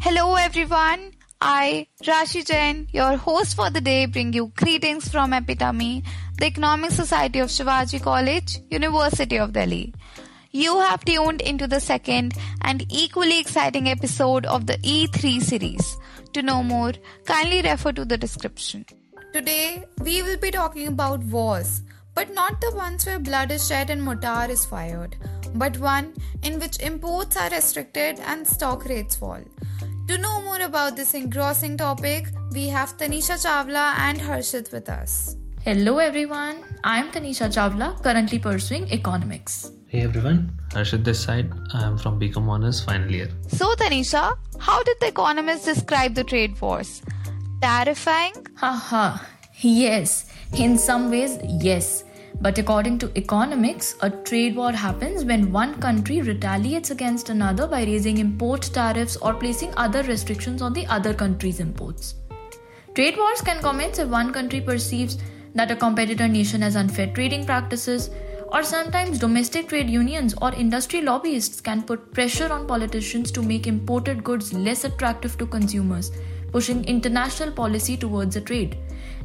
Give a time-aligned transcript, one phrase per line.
[0.00, 1.10] Hello everyone.
[1.40, 6.04] I, Rashi Jain, your host for the day, bring you greetings from Epitome,
[6.38, 9.92] the Economic Society of Shivaji College, University of Delhi.
[10.52, 15.96] You have tuned into the second and equally exciting episode of the E3 series.
[16.32, 16.92] To know more,
[17.24, 18.86] kindly refer to the description.
[19.32, 21.82] Today, we will be talking about wars,
[22.14, 25.16] but not the ones where blood is shed and mortar is fired,
[25.54, 29.40] but one in which imports are restricted and stock rates fall.
[30.08, 35.36] To know more about this engrossing topic, we have Tanisha Chawla and Harshit with us.
[35.62, 39.70] Hello everyone, I am Tanisha Chawla, currently pursuing economics.
[39.86, 41.52] Hey everyone, Harshit this side.
[41.74, 43.28] I am from BCom Honors final year.
[43.48, 47.02] So Tanisha, how did the economists describe the trade wars?
[47.60, 48.32] Terrifying?
[48.56, 49.18] Haha,
[49.60, 52.04] yes, in some ways, yes.
[52.40, 57.82] But according to economics, a trade war happens when one country retaliates against another by
[57.82, 62.14] raising import tariffs or placing other restrictions on the other country's imports.
[62.94, 65.18] Trade wars can commence if one country perceives
[65.54, 68.10] that a competitor nation has unfair trading practices,
[68.52, 73.66] or sometimes domestic trade unions or industry lobbyists can put pressure on politicians to make
[73.66, 76.12] imported goods less attractive to consumers,
[76.52, 78.76] pushing international policy towards a trade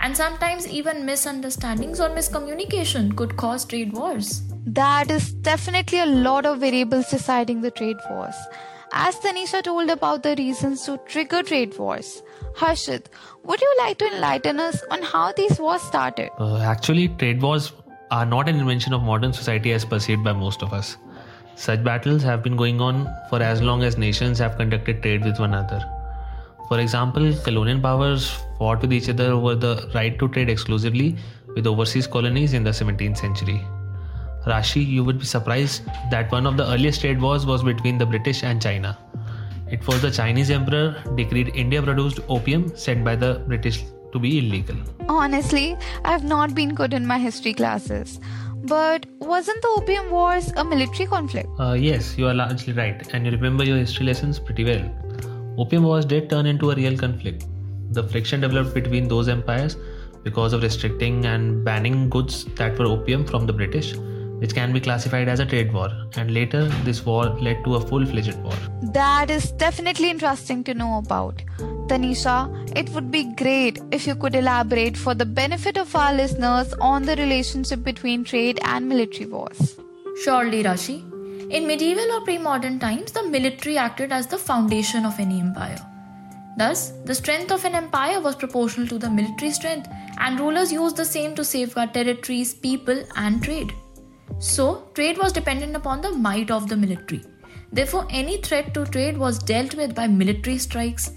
[0.00, 4.42] and sometimes even misunderstandings or miscommunication could cause trade wars.
[4.66, 8.34] That is definitely a lot of variables deciding the trade wars.
[8.92, 12.22] As Tanisha told about the reasons to trigger trade wars,
[12.56, 13.06] Harshit,
[13.44, 16.30] would you like to enlighten us on how these wars started?
[16.38, 17.72] Uh, actually, trade wars
[18.10, 20.96] are not an invention of modern society as perceived by most of us.
[21.56, 25.38] Such battles have been going on for as long as nations have conducted trade with
[25.38, 25.84] one another.
[26.68, 31.16] For example, colonial powers fought with each other over the right to trade exclusively
[31.54, 33.62] with overseas colonies in the 17th century.
[34.46, 38.06] Rashi, you would be surprised that one of the earliest trade wars was between the
[38.06, 38.96] British and China.
[39.70, 44.38] It was the Chinese emperor decreed India produced opium said by the British to be
[44.38, 44.76] illegal.
[45.08, 48.20] Honestly, I have not been good in my history classes.
[48.62, 51.48] But wasn't the Opium Wars a military conflict?
[51.58, 55.07] Uh, yes, you are largely right, and you remember your history lessons pretty well.
[55.58, 57.44] Opium Wars did turn into a real conflict.
[57.90, 59.76] The friction developed between those empires
[60.22, 63.96] because of restricting and banning goods that were opium from the British,
[64.42, 65.88] which can be classified as a trade war.
[66.16, 68.54] And later, this war led to a full fledged war.
[68.92, 71.42] That is definitely interesting to know about.
[71.88, 72.36] Tanisha,
[72.76, 77.02] it would be great if you could elaborate for the benefit of our listeners on
[77.02, 79.76] the relationship between trade and military wars.
[80.22, 81.17] Surely, Rashi.
[81.50, 85.78] In medieval or pre modern times, the military acted as the foundation of any empire.
[86.58, 89.88] Thus, the strength of an empire was proportional to the military strength,
[90.18, 93.72] and rulers used the same to safeguard territories, people, and trade.
[94.40, 97.22] So, trade was dependent upon the might of the military.
[97.72, 101.12] Therefore, any threat to trade was dealt with by military strikes.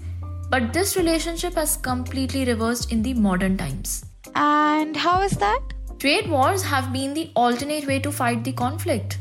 [0.48, 4.06] But this relationship has completely reversed in the modern times.
[4.34, 5.60] And how is that?
[5.98, 9.18] Trade wars have been the alternate way to fight the conflict.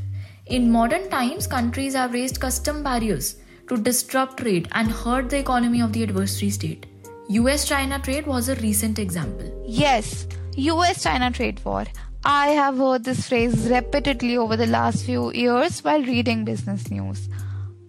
[0.47, 3.35] In modern times, countries have raised custom barriers
[3.69, 6.87] to disrupt trade and hurt the economy of the adversary state.
[7.29, 9.63] US China trade was a recent example.
[9.65, 11.85] Yes, US China trade war.
[12.25, 17.29] I have heard this phrase repeatedly over the last few years while reading business news.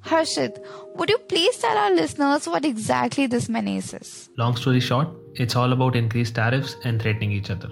[0.05, 0.59] Harshit,
[0.97, 4.31] would you please tell our listeners what exactly this menace is?
[4.37, 7.71] Long story short, it's all about increased tariffs and threatening each other.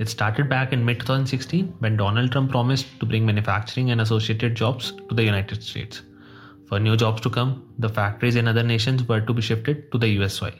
[0.00, 4.54] It started back in mid 2016 when Donald Trump promised to bring manufacturing and associated
[4.54, 6.00] jobs to the United States.
[6.68, 9.98] For new jobs to come, the factories in other nations were to be shifted to
[9.98, 10.54] the US soil.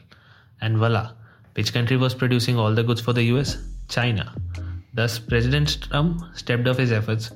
[0.61, 1.13] And voila,
[1.55, 3.57] which country was producing all the goods for the US?
[3.89, 4.31] China.
[4.93, 7.31] Thus, President Trump stepped up his efforts,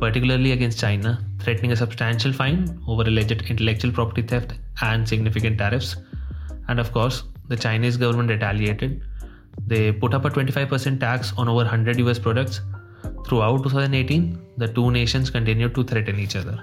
[0.00, 5.96] particularly against China, threatening a substantial fine over alleged intellectual property theft and significant tariffs.
[6.68, 9.02] And of course, the Chinese government retaliated
[9.66, 12.60] they put up a 25% tax on over 100 US products.
[13.26, 16.62] Throughout 2018, the two nations continued to threaten each other.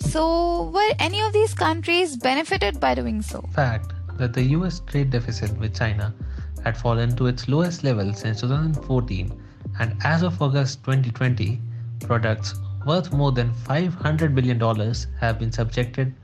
[0.00, 3.42] So, were any of these countries benefited by doing so?
[3.52, 6.14] Fact that the US trade deficit with China
[6.64, 9.32] had fallen to its lowest level since 2014,
[9.78, 11.60] and as of August 2020,
[12.00, 12.54] products
[12.86, 14.60] worth more than $500 billion
[15.20, 16.14] have been subjected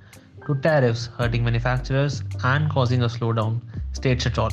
[0.46, 3.60] to tariffs, hurting manufacturers and causing a slowdown,
[3.92, 4.52] states at all.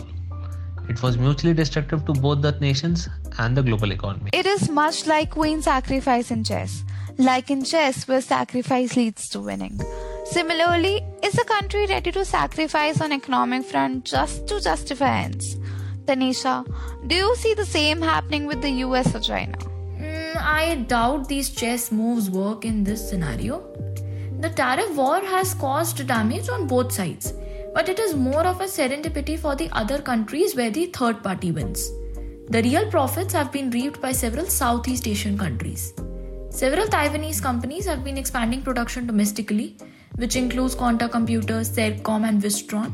[0.90, 4.30] It was mutually destructive to both the nations and the global economy.
[4.34, 6.84] It is much like queen sacrifice in chess,
[7.18, 9.80] like in chess where sacrifice leads to winning.
[10.26, 15.58] Similarly, is the country ready to sacrifice on economic front just to justify ends?
[16.06, 16.66] Tanisha,
[17.08, 19.58] do you see the same happening with the US or China?
[20.00, 23.60] Mm, I doubt these chess moves work in this scenario.
[24.40, 27.34] The tariff war has caused damage on both sides,
[27.78, 31.52] but it is more of a serendipity for the other countries where the third party
[31.52, 31.92] wins.
[32.50, 35.94] The real profits have been reaped by several Southeast Asian countries.
[36.50, 39.78] Several Taiwanese companies have been expanding production domestically,
[40.16, 42.92] which includes Quanta Computers, Sercom, and Wistron,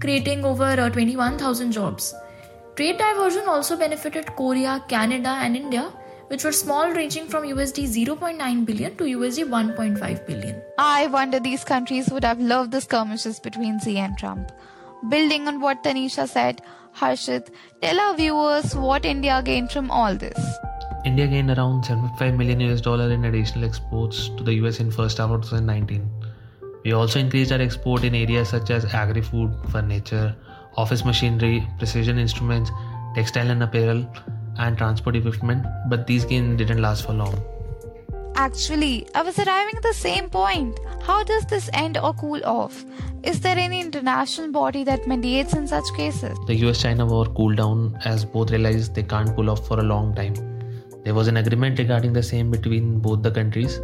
[0.00, 2.12] creating over uh, 21,000 jobs.
[2.74, 5.92] Trade diversion also benefited Korea, Canada, and India,
[6.28, 10.62] which were small, ranging from USD 0.9 billion to USD 1.5 billion.
[10.78, 14.52] I wonder these countries would have loved the skirmishes between Xi and Trump.
[15.08, 16.62] Building on what Tanisha said,
[16.96, 17.50] Harshit,
[17.82, 20.38] tell our viewers what India gained from all this.
[21.04, 25.18] India gained around 75 million US dollar in additional exports to the US in first
[25.18, 26.08] half of 2019.
[26.84, 30.34] We also increased our export in areas such as agri-food, furniture,
[30.76, 32.70] office machinery, precision instruments,
[33.14, 34.06] textile and apparel,
[34.58, 37.42] and transport equipment, but these gains didn't last for long.
[38.36, 40.78] Actually, I was arriving at the same point.
[41.02, 42.84] How does this end or cool off?
[43.22, 46.36] Is there any international body that mediates in such cases?
[46.46, 49.82] The US China war cooled down as both realized they can't pull off for a
[49.82, 50.34] long time.
[51.04, 53.80] There was an agreement regarding the same between both the countries.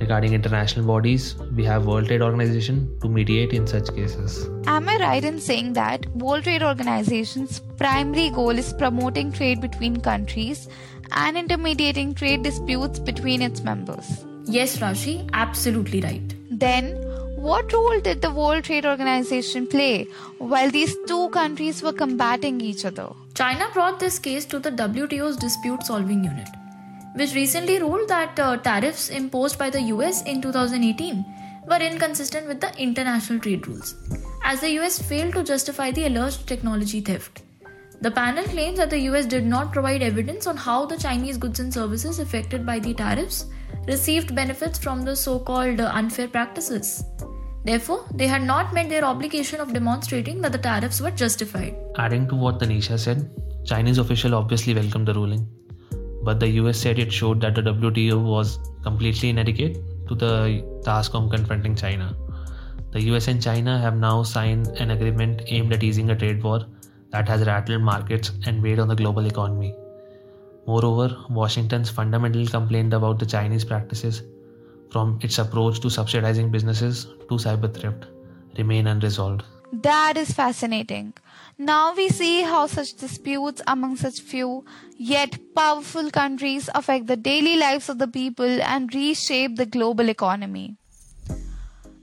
[0.00, 4.48] Regarding international bodies, we have World Trade Organization to mediate in such cases.
[4.66, 10.00] Am I right in saying that World Trade Organization's primary goal is promoting trade between
[10.00, 10.68] countries
[11.12, 14.24] and intermediating trade disputes between its members?
[14.46, 16.34] Yes, Rashi, absolutely right.
[16.50, 16.96] Then,
[17.36, 20.04] what role did the World Trade Organization play
[20.38, 23.10] while these two countries were combating each other?
[23.34, 26.48] China brought this case to the WTO's dispute solving unit,
[27.14, 31.24] which recently ruled that uh, tariffs imposed by the US in 2018
[31.68, 33.94] were inconsistent with the international trade rules,
[34.44, 37.42] as the US failed to justify the alleged technology theft.
[38.00, 41.60] The panel claims that the US did not provide evidence on how the Chinese goods
[41.60, 43.46] and services affected by the tariffs
[43.86, 47.04] received benefits from the so called unfair practices.
[47.64, 51.76] Therefore, they had not met their obligation of demonstrating that the tariffs were justified.
[51.98, 53.30] Adding to what Tanisha said,
[53.66, 55.46] Chinese officials obviously welcomed the ruling,
[56.22, 61.14] but the US said it showed that the WTO was completely inadequate to the task
[61.14, 62.14] of confronting China.
[62.92, 66.66] The US and China have now signed an agreement aimed at easing a trade war
[67.10, 69.74] that has rattled markets and weighed on the global economy.
[70.66, 74.22] Moreover, Washington's fundamental complaint about the Chinese practices
[74.90, 78.06] from its approach to subsidizing businesses to cyber theft
[78.58, 79.44] remain unresolved.
[79.72, 81.14] That is fascinating.
[81.56, 84.64] Now we see how such disputes among such few
[84.96, 90.76] yet powerful countries affect the daily lives of the people and reshape the global economy.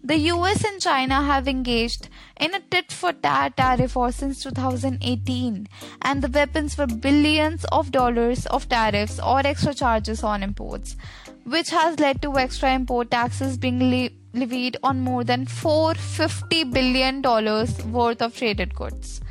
[0.03, 2.07] The US and China have engaged
[2.39, 5.67] in a tit for tat tariff war since 2018,
[6.01, 10.95] and the weapons were billions of dollars of tariffs or extra charges on imports
[11.43, 17.21] which has led to extra import taxes being le- levied on more than 450 billion
[17.21, 19.21] dollars worth of traded goods.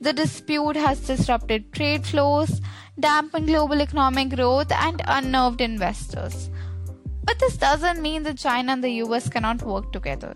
[0.00, 2.60] The dispute has disrupted trade flows,
[3.00, 6.50] dampened global economic growth, and unnerved investors.
[7.24, 10.34] But this doesn't mean that China and the US cannot work together.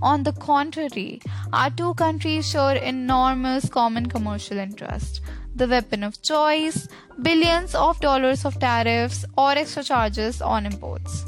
[0.00, 1.20] On the contrary,
[1.52, 5.20] our two countries share enormous common commercial interests
[5.56, 6.86] the weapon of choice,
[7.20, 11.24] billions of dollars of tariffs or extra charges on imports.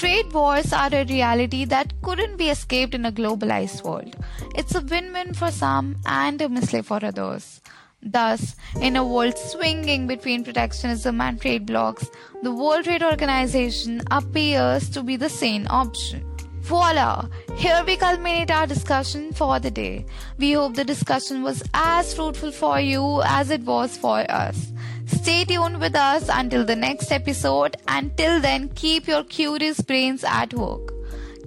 [0.00, 4.16] Trade wars are a reality that couldn't be escaped in a globalized world.
[4.54, 7.60] It's a win win for some and a mislay for others.
[8.02, 12.10] Thus, in a world swinging between protectionism and trade blocs,
[12.42, 16.24] the World Trade Organization appears to be the sane option.
[16.62, 17.28] Voila!
[17.58, 20.06] Here we culminate our discussion for the day.
[20.38, 24.72] We hope the discussion was as fruitful for you as it was for us.
[25.10, 27.76] Stay tuned with us until the next episode.
[27.88, 30.92] Until then, keep your curious brains at work.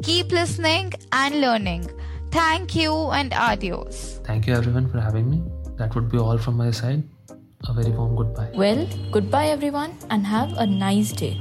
[0.04, 1.90] Keep listening and learning.
[2.32, 4.20] Thank you and adios.
[4.26, 5.42] Thank you everyone for having me.
[5.78, 7.04] That would be all from my side.
[7.70, 8.52] A very warm goodbye.
[8.56, 11.40] Well, goodbye everyone and have a nice day.